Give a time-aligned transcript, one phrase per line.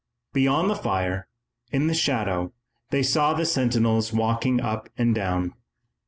[0.33, 1.27] Beyond the fire,
[1.71, 2.53] in the shadow,
[2.89, 5.53] they saw the sentinels walking up and down.